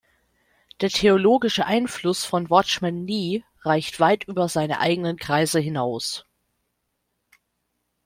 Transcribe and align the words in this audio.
Der 0.79 0.89
theologische 0.89 1.67
Einfluss 1.67 2.25
von 2.25 2.49
Watchman 2.49 3.05
Nee 3.05 3.43
reicht 3.59 3.99
weit 3.99 4.23
über 4.23 4.49
seine 4.49 4.79
eigenen 4.79 5.15
Kreise 5.15 5.59
hinaus. 5.59 6.25